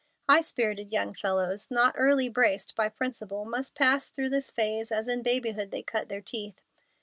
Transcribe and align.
High 0.27 0.41
spirited 0.41 0.91
young 0.91 1.13
fellows, 1.13 1.69
not 1.69 1.93
early 1.95 2.27
braced 2.27 2.73
by 2.75 2.89
principle, 2.89 3.45
must 3.45 3.75
pass 3.75 4.09
through 4.09 4.29
this 4.29 4.49
phase 4.49 4.91
as 4.91 5.07
in 5.07 5.21
babyhood 5.21 5.69
they 5.69 5.83
cut 5.83 6.09
their 6.09 6.21
teeth. 6.21 6.59